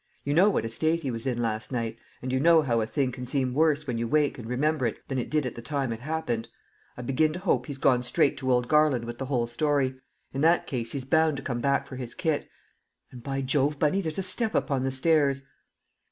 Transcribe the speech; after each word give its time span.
You 0.23 0.33
know 0.33 0.49
what 0.49 0.65
a 0.65 0.69
state 0.69 1.03
he 1.03 1.11
was 1.11 1.27
in 1.27 1.43
last 1.43 1.71
night, 1.71 1.95
and 2.23 2.31
you 2.31 2.39
know 2.39 2.63
how 2.63 2.81
a 2.81 2.87
thing 2.87 3.11
can 3.11 3.27
seem 3.27 3.53
worse 3.53 3.85
when 3.85 3.99
you 3.99 4.07
wake 4.07 4.39
and 4.39 4.49
remember 4.49 4.87
it 4.87 4.97
than 5.07 5.19
it 5.19 5.29
did 5.29 5.45
at 5.45 5.53
the 5.53 5.61
time 5.61 5.93
it 5.93 5.99
happened. 5.99 6.49
I 6.97 7.03
begin 7.03 7.33
to 7.33 7.39
hope 7.39 7.67
he's 7.67 7.77
gone 7.77 8.01
straight 8.01 8.35
to 8.39 8.51
old 8.51 8.67
Garland 8.67 9.05
with 9.05 9.19
the 9.19 9.27
whole 9.27 9.45
story; 9.45 9.93
in 10.33 10.41
that 10.41 10.65
case 10.65 10.93
he's 10.93 11.05
bound 11.05 11.37
to 11.37 11.43
come 11.43 11.61
back 11.61 11.85
for 11.85 11.97
his 11.97 12.15
kit; 12.15 12.49
and 13.11 13.21
by 13.21 13.41
Jove, 13.41 13.77
Bunny, 13.77 14.01
there's 14.01 14.17
a 14.17 14.23
step 14.23 14.55
upon 14.55 14.81
the 14.83 14.89
stairs!" 14.89 15.43